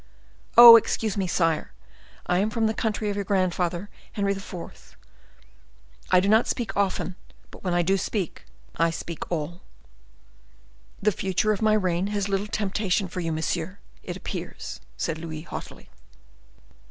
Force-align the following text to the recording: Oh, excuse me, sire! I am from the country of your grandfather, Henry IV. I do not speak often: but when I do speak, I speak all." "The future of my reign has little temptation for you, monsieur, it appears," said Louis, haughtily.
Oh, 0.57 0.77
excuse 0.77 1.15
me, 1.15 1.27
sire! 1.27 1.73
I 2.25 2.39
am 2.39 2.49
from 2.49 2.65
the 2.65 2.73
country 2.73 3.11
of 3.11 3.15
your 3.15 3.23
grandfather, 3.23 3.87
Henry 4.13 4.31
IV. 4.31 4.97
I 6.09 6.19
do 6.19 6.27
not 6.27 6.47
speak 6.47 6.75
often: 6.75 7.15
but 7.51 7.63
when 7.63 7.75
I 7.75 7.83
do 7.83 7.97
speak, 7.99 8.45
I 8.77 8.89
speak 8.89 9.31
all." 9.31 9.61
"The 11.03 11.11
future 11.11 11.51
of 11.51 11.61
my 11.61 11.73
reign 11.73 12.07
has 12.07 12.27
little 12.27 12.47
temptation 12.47 13.07
for 13.09 13.19
you, 13.19 13.31
monsieur, 13.31 13.77
it 14.01 14.17
appears," 14.17 14.81
said 14.97 15.19
Louis, 15.19 15.43
haughtily. 15.43 15.91